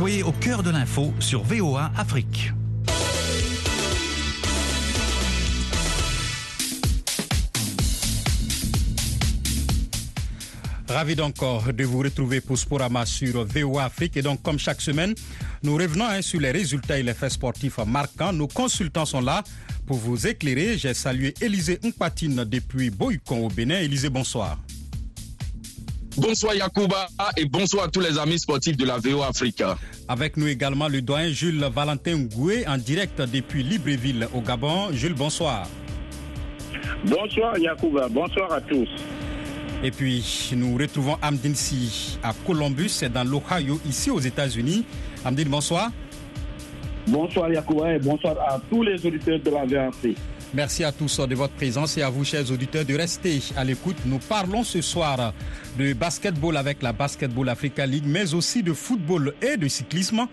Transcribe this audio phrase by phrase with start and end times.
[0.00, 2.54] Soyez au cœur de l'info sur VOA Afrique.
[10.88, 14.16] Ravi donc de vous retrouver pour Sporama sur VOA Afrique.
[14.16, 15.14] Et donc, comme chaque semaine,
[15.62, 18.32] nous revenons hein, sur les résultats et les faits sportifs marquants.
[18.32, 19.44] Nos consultants sont là
[19.86, 20.78] pour vous éclairer.
[20.78, 23.80] J'ai salué Élisée Mpatine depuis Boycon au Bénin.
[23.80, 24.56] Élisée, bonsoir.
[26.16, 27.06] Bonsoir Yacouba
[27.36, 29.76] et bonsoir à tous les amis sportifs de la VOA Africa.
[30.08, 34.90] Avec nous également le doyen Jules Valentin Goué en direct depuis Libreville au Gabon.
[34.92, 35.68] Jules, bonsoir.
[37.06, 38.88] Bonsoir Yacouba, bonsoir à tous.
[39.84, 44.84] Et puis, nous retrouvons Amdine Si à Columbus, c'est dans l'Ohio, ici aux États-Unis.
[45.24, 45.90] Amdine, bonsoir.
[47.06, 50.16] Bonsoir Yacouba et bonsoir à tous les auditeurs de la VRC.
[50.52, 53.98] Merci à tous de votre présence et à vous, chers auditeurs, de rester à l'écoute.
[54.04, 55.32] Nous parlons ce soir
[55.78, 60.26] de basketball avec la Basketball Africa League, mais aussi de football et de cyclisme.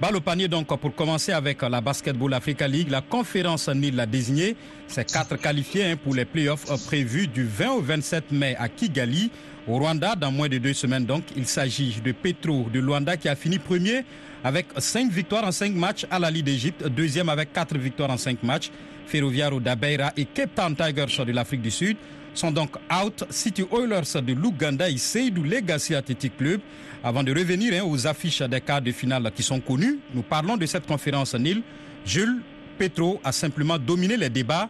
[0.00, 2.88] Balle au panier donc pour commencer avec la Basketball Africa League.
[2.88, 4.56] La conférence NIL l'a désigné.
[4.86, 9.32] C'est quatre qualifiés hein, pour les playoffs prévus du 20 au 27 mai à Kigali,
[9.66, 11.04] au Rwanda, dans moins de deux semaines.
[11.04, 14.04] Donc, il s'agit de Petro de Luanda qui a fini premier
[14.44, 18.18] avec cinq victoires en cinq matchs à la Ligue d'Égypte, deuxième avec quatre victoires en
[18.18, 18.70] cinq matchs.
[19.06, 21.96] Ferroviario d'Abeira et Cape Town Tigers de l'Afrique du Sud
[22.34, 23.24] sont donc out.
[23.30, 26.60] City Oilers de l'Ouganda et Seydou Legacy Athletic Club.
[27.02, 30.56] Avant de revenir hein, aux affiches des quarts de finale qui sont connues, nous parlons
[30.56, 31.62] de cette conférence Nil.
[32.04, 32.40] Jules
[32.78, 34.68] Petro a simplement dominé les débats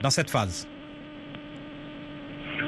[0.00, 0.66] dans cette phase.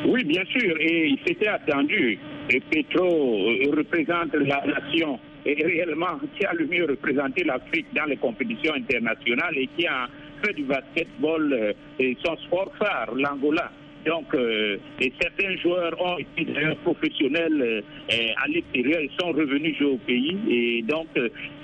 [0.07, 2.19] Oui, bien sûr, et il s'était attendu.
[2.51, 3.47] Et Petro
[3.77, 9.55] représente la nation et réellement qui a le mieux représenté l'Afrique dans les compétitions internationales
[9.57, 10.09] et qui a
[10.45, 13.71] fait du basketball euh, et son sport phare, l'Angola.
[14.05, 19.79] Donc, euh, et certains joueurs ont été d'ailleurs professionnels euh, à l'extérieur, ils sont revenus
[19.79, 20.37] jouer au pays.
[20.51, 21.07] Et donc,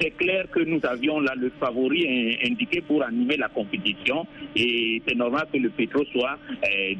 [0.00, 4.24] c'est clair que nous avions là le favori indiqué pour animer la compétition.
[4.54, 6.38] Et c'est normal que le Petro soit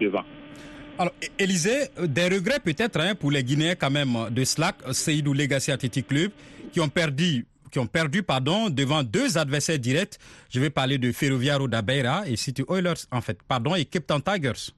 [0.01, 0.25] devant.
[0.99, 5.71] Alors, Élisée, des regrets peut-être hein, pour les Guinéens quand même de Slack, Seydou Legacy
[5.71, 6.33] Athletic Club,
[6.73, 10.19] qui ont perdu qui ont perdu pardon, devant deux adversaires directs.
[10.51, 14.73] Je vais parler de Ferroviario d'Abeira et City Oilers, en fait, pardon, et Cape Tigers.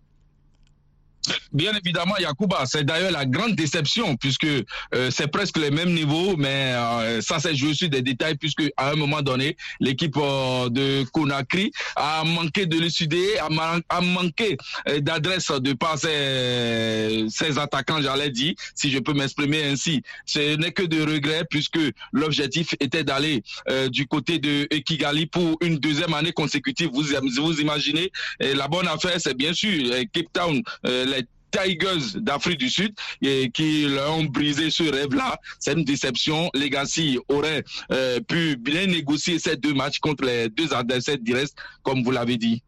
[1.53, 6.37] Bien évidemment, Yacouba, c'est d'ailleurs la grande déception puisque euh, c'est presque le même niveau,
[6.37, 10.69] mais euh, ça c'est joué sur des détails puisque à un moment donné, l'équipe euh,
[10.71, 13.49] de Conakry a manqué de lucidité, a,
[13.89, 14.57] a manqué
[15.01, 20.03] d'adresse de par ses, attaquants, j'allais dire, si je peux m'exprimer ainsi.
[20.25, 21.79] Ce n'est que de regret puisque
[22.13, 23.43] l'objectif était d'aller
[23.89, 26.91] du côté de Kigali pour une deuxième année consécutive.
[26.93, 31.10] Vous vous imaginez, la bonne affaire, c'est bien sûr Cape Town les
[31.51, 35.39] Tigers d'Afrique du Sud et qui l'ont brisé ce rêve-là.
[35.59, 36.51] C'est une déception.
[36.55, 42.03] Legacy aurait euh, pu bien négocier ces deux matchs contre les deux adversaires directs, comme
[42.03, 42.63] vous l'avez dit.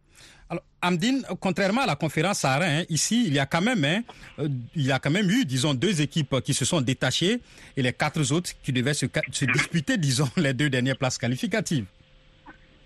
[0.51, 4.03] Alors, Amdine, contrairement à la conférence Sahara, hein, ici, il y a quand même, hein,
[4.39, 7.41] euh, il y a quand même eu, disons, deux équipes qui se sont détachées
[7.75, 11.87] et les quatre autres qui devaient se, se disputer, disons, les deux dernières places qualificatives.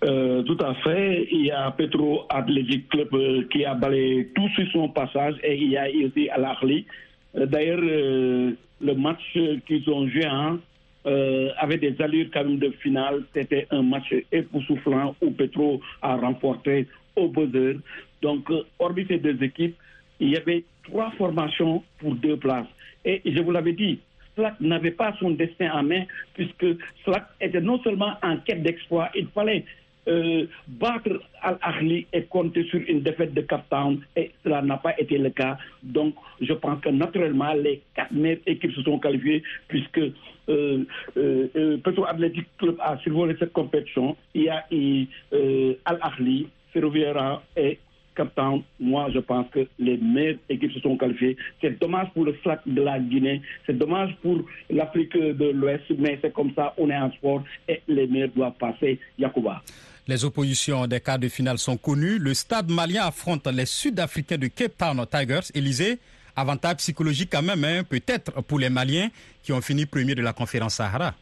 [0.03, 1.27] Euh, tout à fait.
[1.31, 5.55] Il y a Petro Athletic Club euh, qui a balayé tout sur son passage et
[5.55, 6.85] il y a aussi Al Ahly.
[7.35, 10.59] Euh, d'ailleurs, le match qu'ils ont joué hein,
[11.57, 13.23] avait des allures quand même de finale.
[13.33, 17.79] C'était un match époustouflant où Petro a remporté au buzzer.
[18.21, 19.75] Donc, hormis ces deux équipes,
[20.19, 22.67] il y avait trois formations pour deux places.
[23.03, 23.99] Et je vous l'avais dit,
[24.35, 26.03] Slack n'avait pas son destin en main
[26.35, 26.65] puisque
[27.03, 29.65] Slack était non seulement en quête d'exploit, il fallait
[30.07, 34.99] euh, battre Al-Ahli et compter sur une défaite de Cap Town et cela n'a pas
[34.99, 35.57] été le cas.
[35.83, 40.13] Donc je pense que naturellement les quatre meilleures équipes se sont qualifiées puisque euh,
[41.17, 44.15] euh, euh Petro Athletic Club a survolé cette compétition.
[44.33, 44.65] Il y a
[45.85, 47.79] Al-Ahli, Ferroviaria et
[48.17, 51.37] Cap Town, moi, je pense que les meilleures équipes se sont qualifiées.
[51.61, 54.39] C'est dommage pour le FLAC de la Guinée, c'est dommage pour
[54.71, 58.57] l'Afrique de l'Ouest, mais c'est comme ça, on est en sport et les meilleurs doivent
[58.57, 58.99] passer.
[59.19, 59.61] Yacouba.
[60.07, 62.17] Les oppositions des quarts de finale sont connues.
[62.17, 65.51] Le stade malien affronte les Sud-Africains de Cape Town Tigers.
[65.53, 65.99] Élysée,
[66.33, 69.09] avantage psychologique quand même, hein, peut-être pour les Maliens
[69.43, 71.13] qui ont fini premier de la conférence Sahara.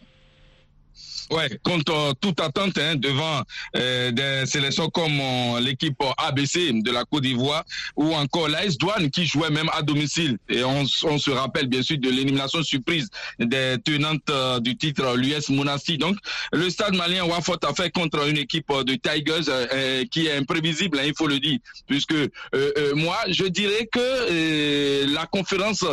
[1.32, 3.42] Ouais, contre toute attente hein, devant
[3.76, 7.64] euh, des sélections comme euh, l'équipe ABC de la Côte d'Ivoire
[7.96, 10.38] ou encore l'AS Douane qui jouait même à domicile.
[10.50, 13.10] Et on, se rappelle bien sûr de l'élimination surprise
[13.40, 15.98] des tenantes euh, du titre l'US Monastir.
[15.98, 16.18] Donc
[16.54, 21.00] le stade malien Wafot a fait contre une équipe de Tigers euh, qui est imprévisible,
[21.00, 21.58] hein, il faut le dire,
[21.88, 25.84] puisque euh, moi je dirais que la conférence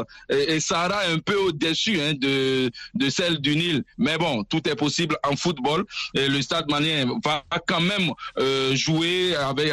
[0.59, 3.85] Sahara est un peu au-dessus hein, de celle du Nil.
[3.97, 4.92] Mais bon, tout est possible
[5.25, 5.85] en football.
[6.15, 9.73] Et le Stade malien va quand même euh, jouer avec,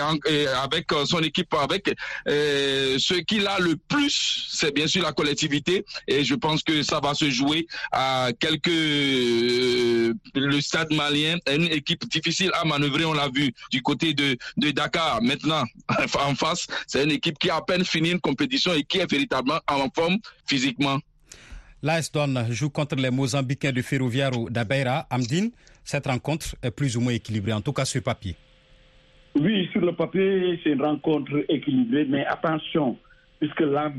[0.63, 1.93] avec son équipe, avec
[2.27, 5.85] euh, ce qu'il a le plus, c'est bien sûr la collectivité.
[6.07, 8.69] Et je pense que ça va se jouer à quelques...
[8.69, 14.13] Euh, le Stade malien est une équipe difficile à manœuvrer, on l'a vu du côté
[14.13, 15.21] de, de Dakar.
[15.21, 15.63] Maintenant,
[16.19, 19.09] en face, c'est une équipe qui a à peine fini une compétition et qui est
[19.09, 20.17] véritablement en forme
[20.47, 20.99] physiquement.
[21.81, 22.11] L'AS
[22.49, 25.05] joue contre les Mozambicains de Ferroviario d'Abeira.
[25.09, 25.51] Amdine,
[25.85, 28.35] cette rencontre est plus ou moins équilibrée, en tout cas sur papier.
[29.39, 32.97] Oui, sur le papier, c'est une rencontre équilibrée, mais attention,
[33.39, 33.91] puisque l'AS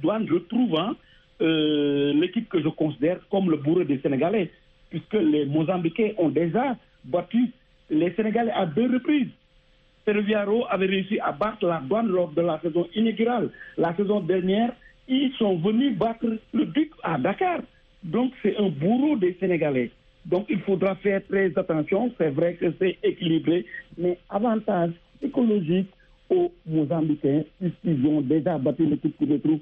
[0.00, 0.96] Douane, je trouve, hein,
[1.42, 4.50] euh, l'équipe que je considère comme le bourreau des Sénégalais,
[4.88, 7.50] puisque les Mozambicains ont déjà battu
[7.90, 9.28] les Sénégalais à deux reprises.
[10.06, 13.50] Ferroviario avait réussi à battre la douane lors de la saison inaugurale.
[13.76, 14.72] La saison dernière,
[15.08, 17.60] ils sont venus battre le Duc à Dakar.
[18.02, 19.90] Donc c'est un bourreau des Sénégalais.
[20.24, 22.12] Donc il faudra faire très attention.
[22.18, 23.64] C'est vrai que c'est équilibré,
[23.96, 24.90] mais avantage
[25.22, 25.88] écologique
[26.30, 29.60] aux Mozambicains, puisqu'ils ont déjà battu l'équipe qui retrouve.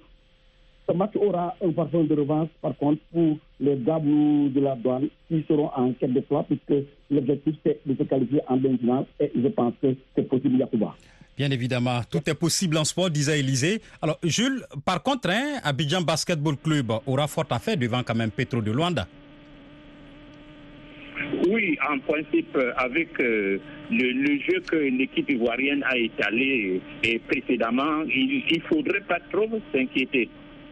[0.88, 5.08] Ce match aura un parfum de revanche, par contre, pour les Gabou de la douane,
[5.28, 9.30] qui seront en quête de foi, puisque l'objectif c'est de se qualifier en demi-finale, et
[9.34, 10.94] je pense que c'est possible, Yacouba.
[11.36, 13.80] Bien évidemment, tout est possible en sport, disait Élysée.
[14.00, 18.30] Alors, Jules, par contre, hein, Abidjan Basketball Club aura fort à faire devant quand même
[18.30, 19.08] Petro de Luanda.
[21.48, 23.58] Oui, en principe, avec euh,
[23.90, 30.28] le, jeu que l'équipe ivoirienne a étalé et précédemment, il ne faudrait pas trop s'inquiéter.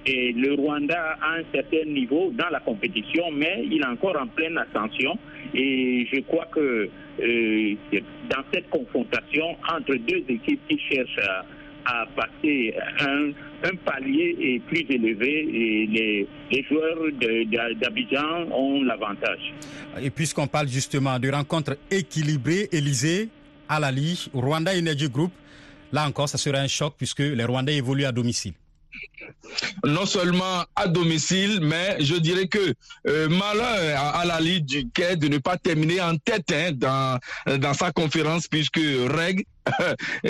[0.07, 4.27] Et le Rwanda a un certain niveau dans la compétition, mais il est encore en
[4.27, 5.17] pleine ascension.
[5.55, 6.89] Et je crois que
[7.21, 7.75] euh,
[8.31, 11.21] dans cette confrontation entre deux équipes qui cherchent
[11.85, 13.31] à, passer un,
[13.65, 17.11] un, palier plus élevé, et les, les joueurs
[17.81, 19.53] d'Abidjan ont l'avantage.
[20.01, 23.29] Et puisqu'on parle justement de rencontres équilibrées, Élysée,
[23.69, 25.33] Alali, Rwanda Energy Group,
[25.93, 28.55] là encore, ça sera un choc puisque les Rwandais évoluent à domicile
[29.85, 32.75] non seulement à domicile, mais je dirais que
[33.09, 37.19] euh, malheur à, la Ligue du Quai de ne pas terminer en tête hein, dans,
[37.59, 39.45] dans sa conférence, puisque Reg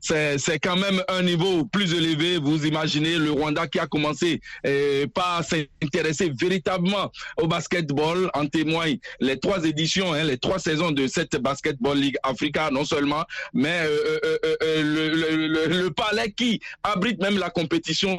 [0.00, 2.38] c'est quand même un niveau plus élevé.
[2.38, 8.30] Vous imaginez le Rwanda qui a commencé eh, par s'intéresser véritablement au basketball.
[8.34, 12.84] En témoignent les trois éditions, hein, les trois saisons de cette Basketball League Africa, non
[12.84, 17.67] seulement, mais euh, euh, euh, le, le, le, palais qui abrite même la compétition,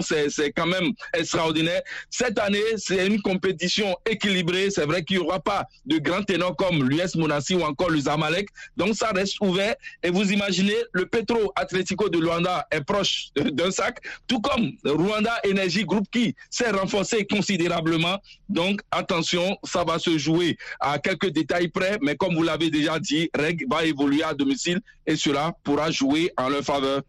[0.02, 1.82] c'est quand même extraordinaire.
[2.10, 4.70] Cette année, c'est une compétition équilibrée.
[4.70, 8.00] C'est vrai qu'il n'y aura pas de grands ténors comme l'US Monassi ou encore le
[8.00, 8.48] Zamalek.
[8.78, 9.76] Donc ça reste ouvert.
[10.04, 15.40] Et vous imaginez, le Petro Atlético de Luanda est proche d'un sac, tout comme Rwanda
[15.46, 18.18] Energy Group qui s'est renforcé considérablement.
[18.48, 23.00] Donc attention, ça va se jouer à quelques détails près, mais comme vous l'avez déjà
[23.00, 27.02] dit, Reg va évoluer à domicile et cela pourra jouer en leur faveur.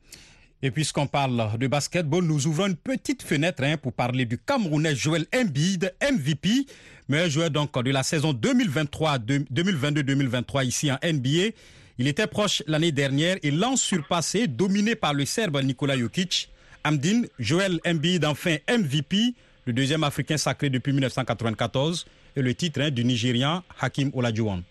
[0.63, 4.95] Et puisqu'on parle de basketball, nous ouvrons une petite fenêtre hein, pour parler du Camerounais
[4.95, 6.67] Joël Embiid, MVP,
[7.09, 11.55] meilleur joueur donc de la saison 2023-2022-2023 ici en NBA.
[11.99, 16.51] Il était proche l'année dernière et l'an surpassé, dominé par le Serbe Nikola Jokic.
[16.85, 19.35] Amdine, Joël Embiid, enfin MVP,
[19.67, 24.63] le deuxième Africain sacré depuis 1994, et le titre hein, du Nigérian Hakim Olajuwon.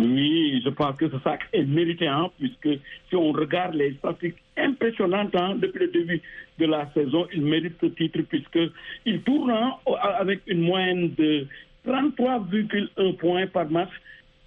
[0.00, 4.42] Oui, je pense que ce sac est mérité, hein, puisque si on regarde les statistiques
[4.56, 6.22] impressionnantes hein, depuis le début
[6.58, 9.74] de la saison, il mérite ce titre puisqu'il tourne hein,
[10.18, 11.46] avec une moyenne de
[11.86, 13.90] 33,1 points par match,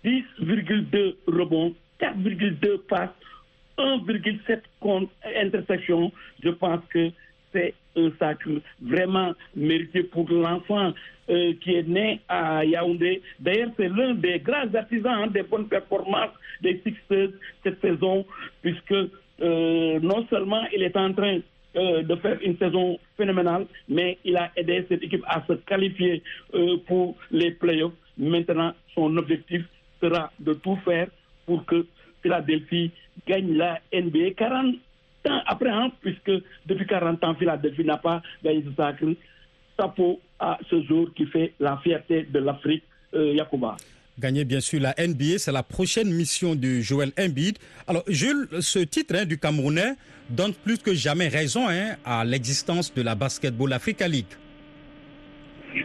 [0.03, 3.09] 10,2 rebonds, 4,2 passes,
[3.77, 6.11] 1,7 contre intersection.
[6.43, 7.11] Je pense que
[7.53, 8.49] c'est un sacre
[8.81, 10.93] vraiment mérité pour l'enfant
[11.29, 13.21] euh, qui est né à Yaoundé.
[13.39, 16.31] D'ailleurs, c'est l'un des grands artisans hein, des bonnes performances
[16.61, 17.29] des Sixers
[17.63, 18.25] cette saison,
[18.61, 21.39] puisque euh, non seulement il est en train
[21.75, 26.21] euh, de faire une saison phénoménale, mais il a aidé cette équipe à se qualifier
[26.87, 27.93] pour les playoffs.
[28.17, 29.63] Maintenant, son objectif
[30.01, 31.07] sera de tout faire
[31.45, 31.85] pour que
[32.21, 32.91] Philadelphie
[33.27, 34.75] gagne la NBA 40
[35.29, 36.31] ans après, hein, puisque
[36.65, 39.05] depuis 40 ans, Philadelphie n'a pas gagné ce sacre.
[39.79, 42.83] chapeau à ce jour qui fait la fierté de l'Afrique,
[43.15, 43.35] euh.
[44.19, 47.57] Gagner bien sûr la NBA, c'est la prochaine mission de Joël Embiid.
[47.87, 49.95] Alors Jules, ce titre hein, du Camerounais
[50.29, 54.25] donne plus que jamais raison hein, à l'existence de la Basketball Africa League.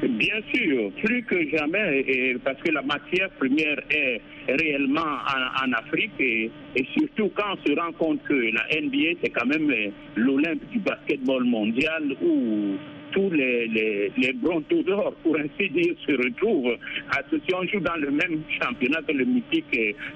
[0.02, 6.50] Bien sûr, plus que jamais, parce que la matière première est réellement en, Afrique et,
[6.96, 9.72] surtout quand on se rend compte que la NBA, c'est quand même
[10.16, 12.76] l'Olympe du basketball mondial où
[13.12, 16.76] tous les, les, les d'or, pour ainsi dire, se retrouvent.
[17.30, 19.64] Si on joue dans le même championnat que le mythique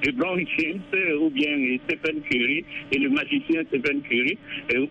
[0.05, 0.81] LeBron James
[1.21, 4.39] ou bien Stephen Curry et le magicien Stephen Curry,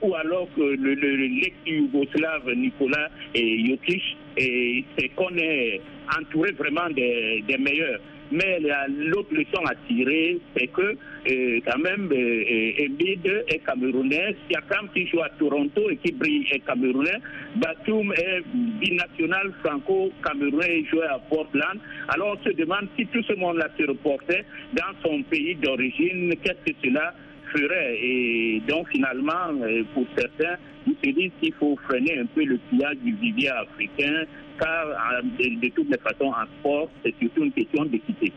[0.02, 4.04] ou alors que le, le, l'ex-yougoslave Nicolas et Jokic,
[4.38, 5.82] et c'est qu'on est
[6.18, 8.00] entouré vraiment des, des meilleurs.
[8.32, 14.90] Mais l'autre leçon à tirer, c'est que euh, quand même euh, Embiid est camerounais, Siakam
[14.94, 17.18] qui joue à Toronto et qui brille est camerounais,
[17.58, 18.42] Batum est
[18.80, 21.80] binational franco-camerounais et joue à Portland.
[22.08, 26.72] Alors on se demande si tout ce monde-là se reportait dans son pays d'origine, qu'est-ce
[26.72, 27.14] que cela
[27.52, 29.54] ferait Et donc finalement,
[29.94, 30.56] pour certains,
[30.88, 34.24] ils se disent qu'il faut freiner un peu le pillage du vivier africain,
[34.60, 34.88] car
[35.24, 38.32] de, de toutes les façons, en sport, c'est surtout une question d'équité.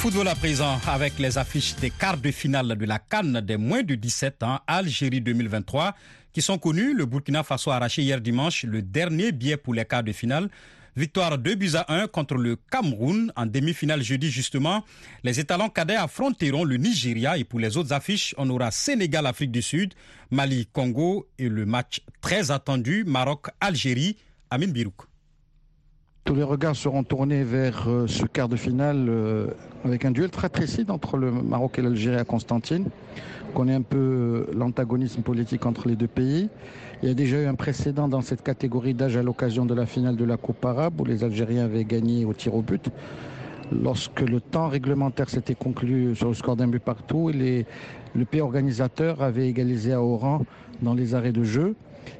[0.00, 3.82] Football à présent avec les affiches des quarts de finale de la Cannes des moins
[3.82, 5.94] de 17 ans, Algérie 2023,
[6.32, 6.94] qui sont connues.
[6.94, 10.48] Le Burkina Faso a arraché hier dimanche le dernier billet pour les quarts de finale.
[10.96, 14.86] Victoire 2 buts à 1 contre le Cameroun en demi-finale jeudi justement.
[15.22, 19.52] Les étalons cadets affronteront le Nigeria et pour les autres affiches, on aura Sénégal, Afrique
[19.52, 19.92] du Sud,
[20.30, 24.16] Mali, Congo et le match très attendu Maroc-Algérie.
[24.50, 25.09] Amin Birouk.
[26.24, 29.48] Tous les regards seront tournés vers euh, ce quart de finale euh,
[29.84, 32.88] avec un duel très précis entre le Maroc et l'Algérie à Constantine.
[33.48, 36.48] On connaît un peu l'antagonisme politique entre les deux pays.
[37.02, 39.86] Il y a déjà eu un précédent dans cette catégorie d'âge à l'occasion de la
[39.86, 42.90] finale de la Coupe arabe où les Algériens avaient gagné au tir au but.
[43.72, 47.66] Lorsque le temps réglementaire s'était conclu sur le score d'un but partout, les,
[48.14, 50.42] le pays organisateur avait égalisé à Oran
[50.82, 51.74] dans les arrêts de jeu.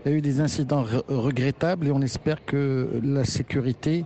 [0.04, 4.04] Il y a eu des incidents re regrettables et on espère que la sécurité,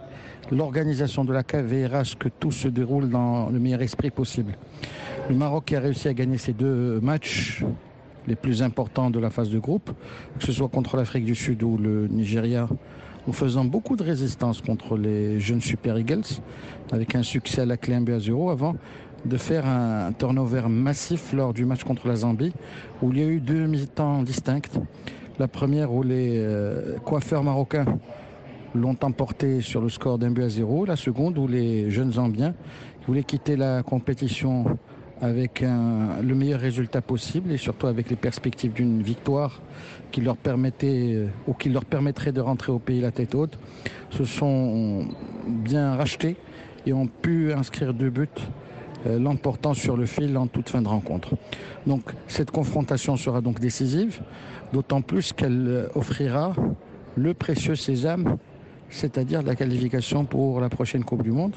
[0.51, 1.67] l'organisation de la CAF
[2.05, 4.57] ce que tout se déroule dans le meilleur esprit possible.
[5.29, 7.65] Le Maroc a réussi à gagner ces deux matchs
[8.27, 9.91] les plus importants de la phase de groupe,
[10.39, 12.69] que ce soit contre l'Afrique du Sud ou le Nigeria,
[13.29, 16.41] en faisant beaucoup de résistance contre les jeunes Super Eagles,
[16.93, 18.77] avec un succès à la clé 1 but à 0 avant
[19.25, 22.53] de faire un turnover massif lors du match contre la Zambie,
[23.03, 24.79] où il y a eu deux mi-temps distinctes.
[25.39, 27.87] La première où les euh, coiffeurs marocains
[28.75, 30.85] l'ont emporté sur le score d'un but à zéro.
[30.85, 32.55] La seconde où les jeunes Zambiens
[33.07, 34.79] voulaient quitter la compétition
[35.21, 39.63] avec le meilleur résultat possible et surtout avec les perspectives d'une victoire
[40.11, 43.59] qui leur permettait ou qui leur permettrait de rentrer au pays la tête haute,
[44.11, 45.07] se sont
[45.47, 46.37] bien rachetés
[46.87, 48.41] et ont pu inscrire deux buts, euh,
[49.07, 51.35] l'emportant sur le fil en toute fin de rencontre.
[51.87, 54.21] Donc cette confrontation sera donc décisive,
[54.73, 56.55] d'autant plus qu'elle offrira
[57.17, 58.37] le précieux sésame,
[58.89, 61.55] c'est-à-dire la qualification pour la prochaine Coupe du Monde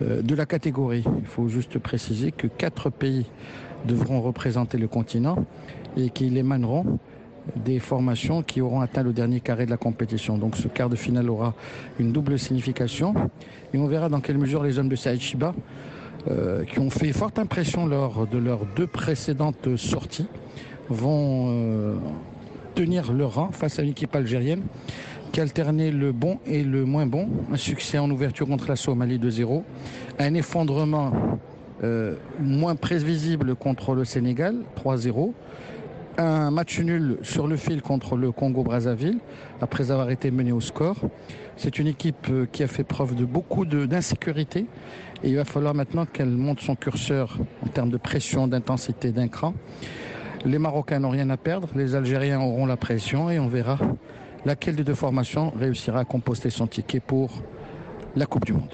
[0.00, 1.04] de la catégorie.
[1.20, 3.26] Il faut juste préciser que quatre pays
[3.86, 5.36] devront représenter le continent
[5.96, 6.98] et qu'ils émaneront
[7.56, 10.38] des formations qui auront atteint le dernier carré de la compétition.
[10.38, 11.54] Donc ce quart de finale aura
[11.98, 13.14] une double signification
[13.72, 15.93] et on verra dans quelle mesure les hommes de Saïd Chiba, euh,
[16.68, 20.26] qui ont fait forte impression lors de leurs deux précédentes sorties,
[20.88, 21.94] vont euh,
[22.74, 24.62] tenir leur rang face à l'équipe algérienne
[25.32, 27.28] qui alternait le bon et le moins bon.
[27.52, 29.62] Un succès en ouverture contre la Somalie 2-0.
[30.20, 31.12] Un effondrement
[31.82, 35.32] euh, moins prévisible contre le Sénégal 3-0.
[36.16, 39.18] Un match nul sur le fil contre le Congo-Brazzaville
[39.60, 40.96] après avoir été mené au score.
[41.56, 44.66] C'est une équipe qui a fait preuve de beaucoup d'insécurité
[45.24, 49.26] et il va falloir maintenant qu'elle monte son curseur en termes de pression, d'intensité, d'un
[49.26, 49.54] cran.
[50.44, 53.78] Les Marocains n'ont rien à perdre, les Algériens auront la pression et on verra
[54.44, 57.42] laquelle des deux formations réussira à composter son ticket pour
[58.14, 58.70] la Coupe du Monde.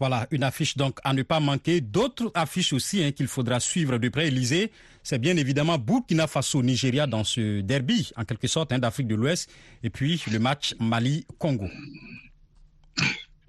[0.00, 1.80] Voilà, une affiche donc à ne pas manquer.
[1.80, 4.70] D'autres affiches aussi hein, qu'il faudra suivre de près, Élysée,
[5.02, 9.50] c'est bien évidemment Burkina Faso-Nigeria dans ce derby, en quelque sorte, hein, d'Afrique de l'Ouest,
[9.82, 11.68] et puis le match Mali-Congo.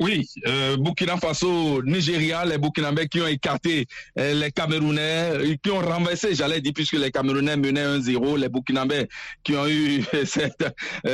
[0.02, 3.86] Oui, euh, Burkina Faso, Nigeria, les Burkinabés qui ont écarté
[4.18, 8.48] euh, les Camerounais, euh, qui ont renversé, j'allais dire, puisque les Camerounais menaient 1-0, les
[8.48, 9.10] Burkinabés
[9.44, 10.66] qui ont eu cette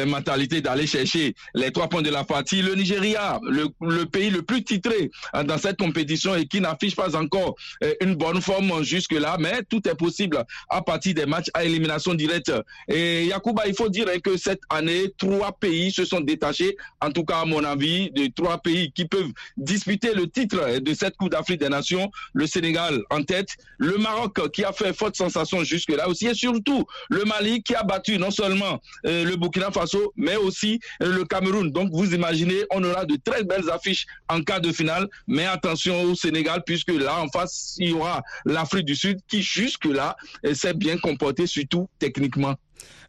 [0.05, 2.61] mentalité d'aller chercher les trois points de la partie.
[2.61, 5.09] Le Nigeria, le, pays le plus titré
[5.45, 7.55] dans cette compétition et qui n'affiche pas encore
[8.01, 12.51] une bonne forme jusque-là, mais tout est possible à partir des matchs à élimination directe.
[12.87, 17.11] Et Yacouba, il faut dire hein, que cette année, trois pays se sont détachés, en
[17.11, 21.17] tout cas à mon avis, de trois pays qui peuvent disputer le titre de cette
[21.17, 22.11] Coupe d'Afrique des Nations.
[22.33, 26.85] Le Sénégal en tête, le Maroc qui a fait forte sensation jusque-là aussi, et surtout
[27.09, 31.25] le Mali qui a battu non seulement euh, le Burkina Faso, mais aussi euh, le
[31.25, 31.71] Cameroun.
[31.71, 36.03] Donc vous imaginez, on aura de très belles affiches en cas de finale, mais attention
[36.03, 40.15] au Sénégal, puisque là en face, il y aura l'Afrique du Sud qui jusque-là
[40.45, 42.55] euh, s'est bien comporté, surtout techniquement.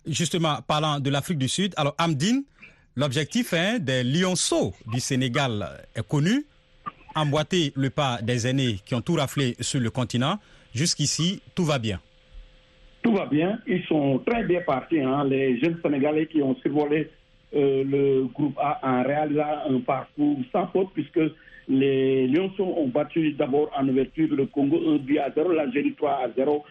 [0.06, 2.44] Justement, parlant de l'Afrique du Sud, alors Amdine,
[2.98, 6.46] L'objectif hein, des lionceaux du Sénégal est connu,
[7.14, 10.38] emboîter le pas des aînés qui ont tout raflé sur le continent.
[10.74, 12.00] Jusqu'ici, tout va bien.
[13.02, 13.58] Tout va bien.
[13.66, 14.98] Ils sont très bien partis.
[14.98, 15.24] Hein.
[15.24, 17.10] Les jeunes Sénégalais qui ont survolé
[17.54, 21.20] euh, le groupe A en réalisant un parcours sans faute, puisque
[21.68, 26.10] les Lionceaux ont battu d'abord en ouverture le Congo 1 but à 0, l'Algérie 3
[26.12, 26.64] à 0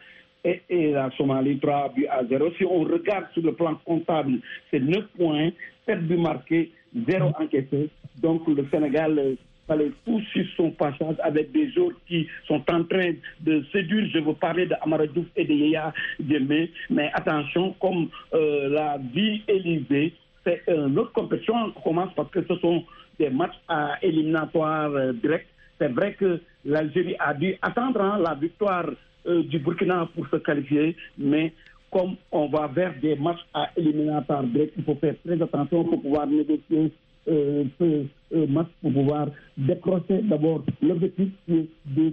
[0.45, 2.51] et, et, la Somalie 3 buts à 0.
[2.57, 4.39] Si on regarde sur le plan comptable,
[4.71, 5.49] c'est 9 points
[5.85, 6.71] 7 buts marqués,
[7.07, 7.89] 0 encaissé.
[8.21, 9.35] Donc le Sénégal euh,
[9.67, 14.09] fallait poursuivre son passage avec des autres qui sont en train de séduire.
[14.13, 16.71] Je veux parler de Amaradouf et de Yaya Djemé.
[16.89, 22.43] Mais attention, comme euh, la vie Élysée, c'est une autre compétition qui commence parce que
[22.47, 22.83] ce sont
[23.19, 25.47] des matchs à éliminatoires euh, directs.
[25.79, 28.85] C'est vrai que l'Algérie a dû attendre hein, la victoire
[29.25, 31.51] du Burkina pour se qualifier, mais
[31.91, 36.01] comme on va vers des matchs à éliminatoire direct, il faut faire très attention pour
[36.01, 36.91] pouvoir négocier
[37.27, 38.05] euh, ce
[38.35, 41.65] euh, match, pour pouvoir décrocher d'abord l'objectif de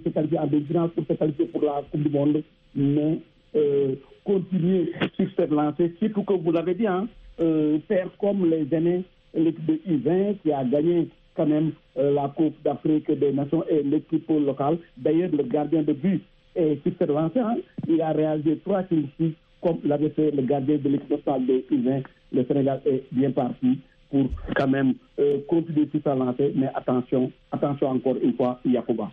[0.04, 0.64] se qualifier en demi
[0.94, 2.42] pour se qualifier pour la Coupe du Monde,
[2.74, 3.18] mais
[3.56, 7.08] euh, continuer sur cette lancée, surtout que vous l'avez dit, hein,
[7.88, 9.02] faire comme les années,
[9.34, 14.28] l'équipe de U20 qui a gagné quand même la Coupe d'Afrique des Nations et l'équipe
[14.28, 14.78] locale.
[14.96, 16.22] D'ailleurs, le gardien de but
[16.54, 17.56] est sur cette lancée, hein,
[17.88, 19.08] il a réalisé trois kills
[19.62, 23.78] comme l'avait fait le gardien de l'équipe nationale de U20, le Sénégal est bien parti
[24.10, 26.52] pour quand même euh, continuer tout sa lancée.
[26.54, 29.10] Mais attention, attention encore une fois, Yacouba.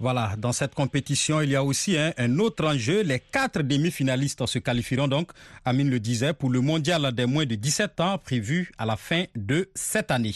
[0.00, 3.02] Voilà, dans cette compétition, il y a aussi un autre enjeu.
[3.02, 5.32] Les quatre demi-finalistes se qualifieront donc,
[5.64, 9.24] Amine le disait, pour le mondial des moins de 17 ans prévu à la fin
[9.34, 10.34] de cette année.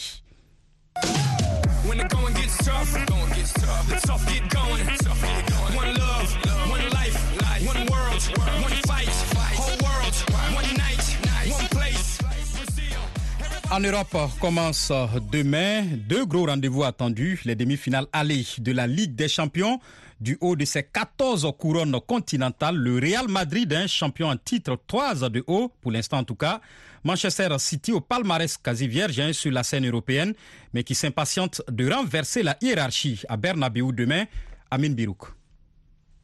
[13.73, 14.91] En Europe commence
[15.31, 19.79] demain deux gros rendez-vous attendus, les demi-finales allées de la Ligue des Champions.
[20.21, 25.27] Du haut de ses 14 couronnes continentales, le Real Madrid, un champion en titre 3
[25.29, 26.61] de haut, pour l'instant en tout cas.
[27.03, 30.33] Manchester City au palmarès quasi vierge sur la scène européenne,
[30.73, 34.25] mais qui s'impatiente de renverser la hiérarchie à Bernabeu demain.
[34.69, 35.42] Amin Birouk.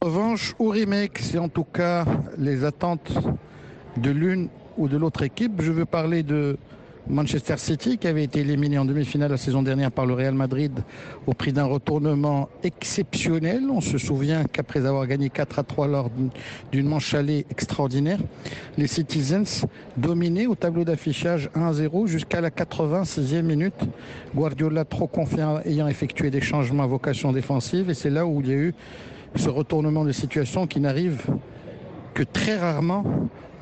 [0.02, 2.06] En revanche, au remake, c'est en tout cas
[2.38, 3.12] les attentes
[3.98, 5.60] de l'une ou de l'autre équipe.
[5.60, 6.56] Je veux parler de
[7.06, 10.72] Manchester City qui avait été éliminé en demi-finale la saison dernière par le Real Madrid
[11.26, 13.68] au prix d'un retournement exceptionnel.
[13.70, 16.10] On se souvient qu'après avoir gagné 4 à 3 lors
[16.72, 18.20] d'une manche allée extraordinaire,
[18.78, 19.66] les Citizens
[19.98, 23.74] dominaient au tableau d'affichage 1 0 jusqu'à la 86e minute.
[24.34, 28.48] Guardiola trop confiant ayant effectué des changements à vocation défensive et c'est là où il
[28.48, 28.74] y a eu
[29.36, 31.24] ce retournement de situation qui n'arrive
[32.14, 33.04] que très rarement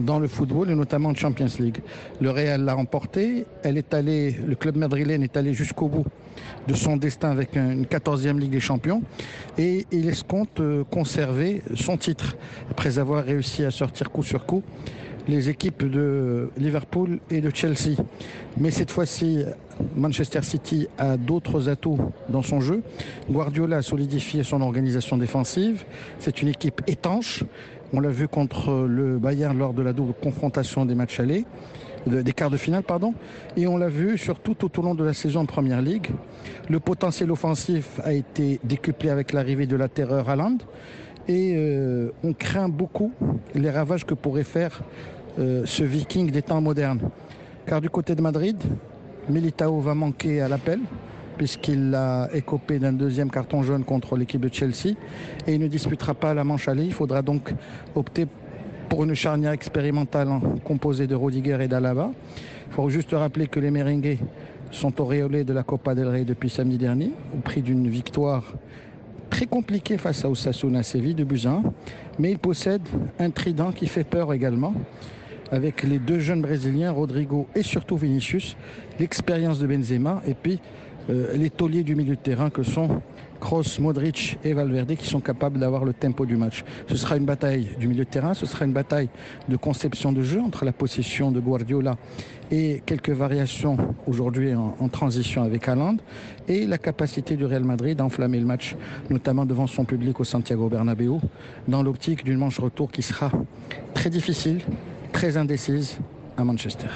[0.00, 1.78] dans le football et notamment en Champions League.
[2.20, 3.46] Le Real l'a remporté.
[3.64, 6.06] Le club madrilène est allé jusqu'au bout
[6.66, 9.02] de son destin avec une 14e Ligue des Champions
[9.56, 12.36] et il escompte euh, conserver son titre
[12.70, 14.62] après avoir réussi à sortir coup sur coup
[15.28, 17.96] les équipes de Liverpool et de Chelsea.
[18.56, 19.44] Mais cette fois-ci,
[19.94, 22.82] Manchester City a d'autres atouts dans son jeu.
[23.30, 25.84] Guardiola a solidifié son organisation défensive.
[26.18, 27.44] C'est une équipe étanche
[27.92, 31.46] on l'a vu contre le Bayern lors de la double confrontation des matchs allés,
[32.06, 33.14] des quarts de finale, pardon.
[33.56, 36.08] Et on l'a vu surtout tout au long de la saison de Première Ligue.
[36.68, 40.66] Le potentiel offensif a été décuplé avec l'arrivée de la terreur à.
[41.28, 43.12] Et euh, on craint beaucoup
[43.54, 44.82] les ravages que pourrait faire
[45.38, 47.00] euh, ce Viking des temps modernes.
[47.66, 48.56] Car du côté de Madrid,
[49.28, 50.80] Militao va manquer à l'appel
[51.36, 54.96] puisqu'il a écopé d'un deuxième carton jaune contre l'équipe de Chelsea
[55.46, 56.84] et il ne disputera pas la manche aller.
[56.84, 57.54] Il faudra donc
[57.94, 58.26] opter
[58.88, 60.28] pour une charnière expérimentale
[60.64, 62.10] composée de Rodiger et d'Alaba.
[62.68, 64.18] Il faut juste rappeler que les Merengues
[64.70, 68.44] sont auréolés de la Copa del Rey depuis samedi dernier, au prix d'une victoire
[69.30, 71.62] très compliquée face à Osasuna Séville de Buzyn.
[72.18, 74.74] Mais ils possèdent un trident qui fait peur également,
[75.52, 78.56] avec les deux jeunes Brésiliens, Rodrigo et surtout Vinicius,
[78.98, 80.60] l'expérience de Benzema et puis
[81.10, 83.00] euh, les tauliers du milieu de terrain que sont
[83.40, 86.64] Kroos, Modric et Valverde qui sont capables d'avoir le tempo du match.
[86.88, 89.08] Ce sera une bataille du milieu de terrain, ce sera une bataille
[89.48, 91.96] de conception de jeu entre la possession de Guardiola
[92.50, 95.96] et quelques variations aujourd'hui en, transition avec Haaland
[96.48, 98.74] et la capacité du Real Madrid d'enflammer le match,
[99.10, 101.18] notamment devant son public au Santiago Bernabéu,
[101.68, 103.30] dans l'optique d'une manche retour qui sera
[103.94, 104.62] très difficile,
[105.18, 105.98] très indécise
[106.36, 106.86] à Manchester.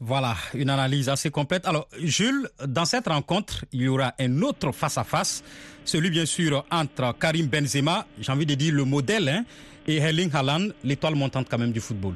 [0.00, 1.64] Voilà, une analyse assez complète.
[1.64, 5.44] Alors, Jules, dans cette rencontre, il y aura un autre face-à-face,
[5.84, 9.44] celui bien sûr entre Karim Benzema, j'ai envie de dire le modèle, hein,
[9.86, 12.14] et Erling Haaland, l'étoile montante quand même du football.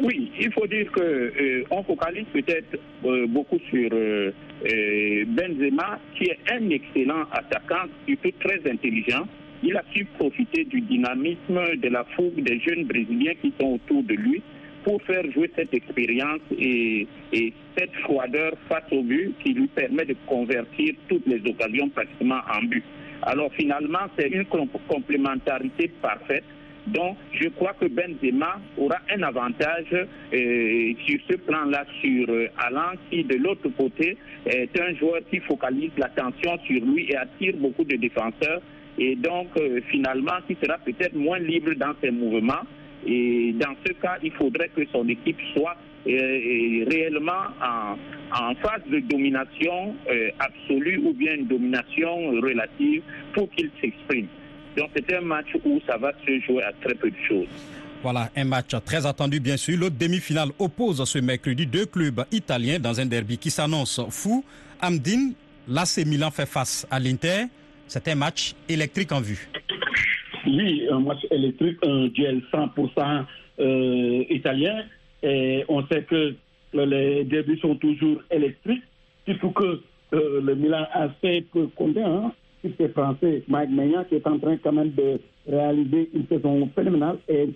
[0.00, 4.32] Oui, il faut dire que euh, on focalise peut-être euh, beaucoup sur euh,
[5.26, 9.26] Benzema, qui est un excellent attaquant, surtout très intelligent.
[9.62, 14.02] Il a su profiter du dynamisme, de la fougue des jeunes Brésiliens qui sont autour
[14.04, 14.42] de lui
[14.84, 20.04] pour faire jouer cette expérience et, et, cette froideur face au but qui lui permet
[20.04, 22.84] de convertir toutes les occasions pratiquement en but.
[23.22, 26.44] Alors finalement, c'est une complémentarité parfaite.
[26.86, 32.92] Donc, je crois que Benzema aura un avantage euh, sur ce plan-là sur euh, Alain,
[33.10, 34.16] qui de l'autre côté
[34.46, 38.62] est un joueur qui focalise l'attention sur lui et attire beaucoup de défenseurs.
[38.98, 42.62] Et donc, euh, finalement, qui sera peut-être moins libre dans ses mouvements.
[43.06, 48.98] Et dans ce cas, il faudrait que son équipe soit euh, réellement en, phase de
[49.00, 53.02] domination euh, absolue ou bien une domination relative
[53.34, 54.26] pour qu'il s'exprime.
[54.76, 57.46] Donc c'est un match où ça va se jouer à très peu de choses.
[58.02, 59.76] Voilà, un match très attendu bien sûr.
[59.78, 64.44] L'autre demi-finale oppose ce mercredi deux clubs italiens dans un derby qui s'annonce fou.
[64.80, 65.34] Amdine,
[65.66, 67.46] l'AC Milan fait face à l'Inter.
[67.88, 69.48] C'est un match électrique en vue.
[70.46, 73.24] Oui, un match électrique, un duel 100%
[73.60, 74.84] euh, italien.
[75.22, 76.34] Et on sait que
[76.74, 78.84] les débuts sont toujours électriques,
[79.26, 79.80] surtout que
[80.12, 81.44] euh, le Milan a fait
[81.76, 86.26] compter, hein, c'est français, Mike Maignan, qui est en train quand même de réaliser une
[86.28, 87.48] saison phénoménale, et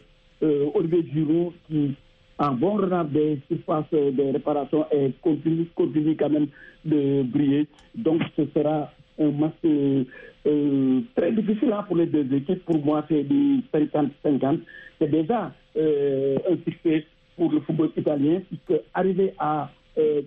[0.43, 1.95] euh, Olivier Giroud, qui
[2.39, 6.49] en bon renard des surfaces de réparation et continue, continue quand même
[6.85, 7.69] de briller.
[7.95, 10.05] Donc ce sera un match euh,
[10.47, 12.65] euh, très difficile hein, pour les deux équipes.
[12.65, 14.61] Pour moi, c'est du 50-50.
[14.99, 19.71] C'est déjà euh, un succès pour le football italien, puisque arriver à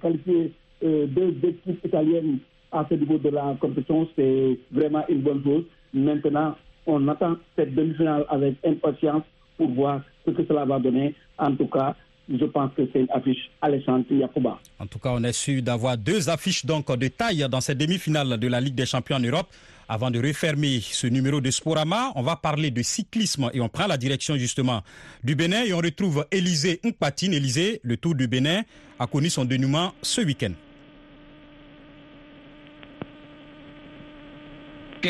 [0.01, 2.37] qualifier deux équipes italiennes
[2.71, 5.63] à ce niveau de la compétition, c'est vraiment une bonne chose.
[5.93, 9.23] Maintenant, on attend cette demi-finale avec impatience
[9.57, 11.15] pour voir ce que cela va donner.
[11.39, 11.95] En tout cas,
[12.29, 14.59] je pense que c'est une affiche alléchante Yacouba.
[14.79, 18.37] En tout cas, on est sûr d'avoir deux affiches donc de taille dans cette demi-finale
[18.37, 19.47] de la Ligue des Champions en Europe.
[19.87, 23.85] Avant de refermer ce numéro de Sporama, on va parler de cyclisme et on prend
[23.85, 24.81] la direction justement
[25.23, 27.33] du Bénin et on retrouve Élisée Nkpatine.
[27.33, 28.63] Élisée, le Tour du Bénin
[28.97, 30.53] a connu son dénouement ce week-end.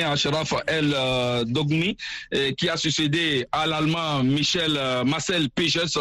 [0.04, 0.96] Ashraf El
[1.48, 1.98] Dogmi,
[2.58, 5.98] qui a succédé à l'allemand Michel Marcel Peches.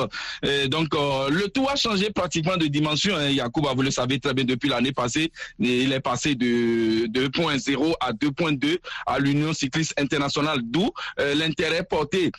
[0.68, 3.16] donc le tout a changé pratiquement de dimension.
[3.16, 3.30] Hein.
[3.30, 8.12] Yacouba, vous le savez très bien depuis l'année passée, il est passé de 2.0 à
[8.12, 12.30] 2.2 à l'Union cycliste internationale, d'où l'intérêt porté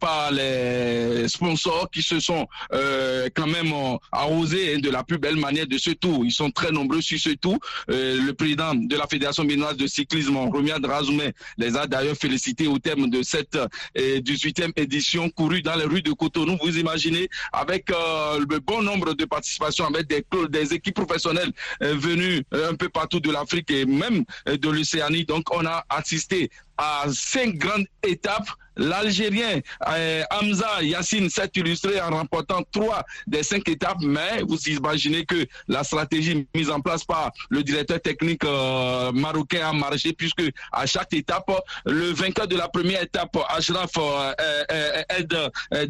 [0.00, 3.72] par les sponsors qui se sont quand même
[4.10, 6.24] arrosés de la plus belle manière de ce tour.
[6.24, 7.58] Ils sont très nombreux sur ce tour.
[7.88, 12.78] le président de la Fédération béninoise de cyclisme, Romiad Razoumé les a d'ailleurs félicités au
[12.78, 16.58] terme de cette euh, 18e édition courue dans les rues de Cotonou.
[16.62, 21.52] Vous imaginez, avec euh, le bon nombre de participations, avec des, des équipes professionnelles
[21.82, 25.24] euh, venues un peu partout de l'Afrique et même de l'Océanie.
[25.24, 32.10] Donc, on a assisté à cinq grandes étapes L'Algérien euh, Hamza Yassine s'est illustré en
[32.10, 37.32] remportant trois des cinq étapes, mais vous imaginez que la stratégie mise en place par
[37.50, 41.50] le directeur technique euh, marocain a marché, puisque à chaque étape,
[41.84, 45.36] le vainqueur de la première étape, Ashraf euh, Ed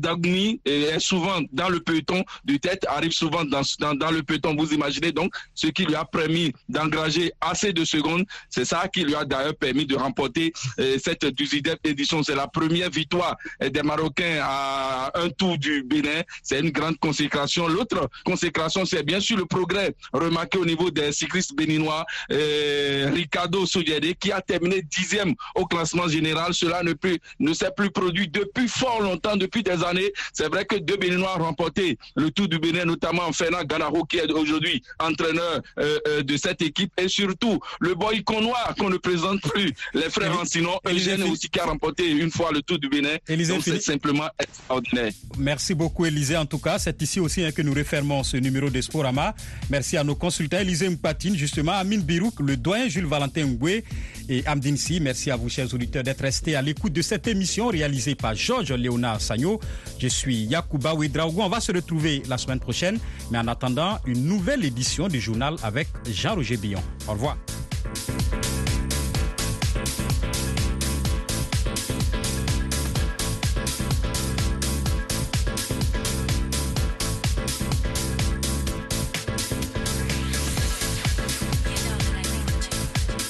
[0.01, 4.57] Dagmi, est souvent dans le peloton de tête, arrive souvent dans, dans, dans, le peloton.
[4.57, 8.25] Vous imaginez donc ce qui lui a permis d'engager assez de secondes.
[8.51, 12.23] C'est ça qui lui a d'ailleurs permis de remporter cette 18e édition.
[12.23, 16.23] C'est la première victoire des Marocains à un tour du Bénin.
[16.43, 17.69] C'est une grande consécration.
[17.69, 22.05] L'autre consécration, c'est bien sûr le progrès remarqué au niveau des cyclistes béninois.
[22.31, 26.55] Ricardo Soudjede qui a terminé dixième au classement général.
[26.55, 30.13] Cela ne, peut, ne s'est plus produit depuis fort longtemps, depuis des années.
[30.33, 34.19] C'est vrai que deux Béninois ont remporté le Tour du Bénin, notamment Fernand Ganaro qui
[34.19, 38.97] est aujourd'hui entraîneur euh, euh, de cette équipe et surtout le boy noir qu'on ne
[38.97, 42.89] présente plus, les frères Ancinon, Eugène aussi qui a remporté une fois le Tour du
[42.89, 43.17] Bénin.
[43.27, 45.13] c'est simplement extraordinaire.
[45.39, 46.37] Merci beaucoup Élisée.
[46.37, 49.35] En tout cas, c'est ici aussi hein, que nous refermons ce numéro de Sporama.
[49.71, 53.85] Merci à nos consultants Élisée Mpatine, justement, Amine Birouk, le doyen Jules Valentin Ngoué
[54.29, 55.01] et Amdine Si.
[55.01, 58.73] Merci à vous, chers auditeurs, d'être restés à l'écoute de cette émission réalisée par Georges
[58.73, 59.61] Léonard Sagno.
[59.99, 61.43] Je suis Yacouba Ouedraogo.
[61.43, 62.99] On va se retrouver la semaine prochaine,
[63.31, 66.83] mais en attendant, une nouvelle édition du journal avec Jean-Roger Billon.
[67.09, 67.37] Au revoir.